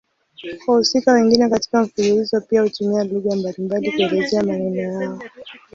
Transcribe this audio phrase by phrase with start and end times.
[0.67, 5.19] Wahusika wengine katika mfululizo pia hutumia lugha mbalimbali kuelezea maneno yao.